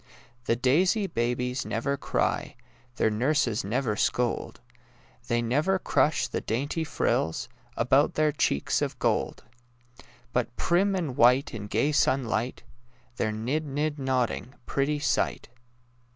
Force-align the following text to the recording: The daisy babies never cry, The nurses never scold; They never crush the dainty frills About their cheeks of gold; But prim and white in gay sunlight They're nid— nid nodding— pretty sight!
The 0.45 0.55
daisy 0.55 1.05
babies 1.05 1.63
never 1.63 1.95
cry, 1.95 2.55
The 2.95 3.11
nurses 3.11 3.63
never 3.63 3.95
scold; 3.95 4.59
They 5.27 5.43
never 5.43 5.77
crush 5.77 6.27
the 6.27 6.41
dainty 6.41 6.83
frills 6.83 7.47
About 7.77 8.15
their 8.15 8.31
cheeks 8.31 8.81
of 8.81 8.97
gold; 8.97 9.43
But 10.33 10.55
prim 10.57 10.95
and 10.95 11.15
white 11.15 11.53
in 11.53 11.67
gay 11.67 11.91
sunlight 11.91 12.63
They're 13.17 13.31
nid— 13.31 13.67
nid 13.67 13.99
nodding— 13.99 14.55
pretty 14.65 14.97
sight! 14.97 15.49